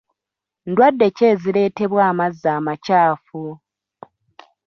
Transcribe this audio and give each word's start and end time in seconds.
Ndwadde 0.69 1.07
ki 1.15 1.23
ezireetebwa 1.31 2.01
amazzi 2.11 2.47
amakyafu? 2.57 3.41